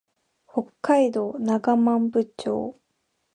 [0.51, 2.79] 北海道長万部町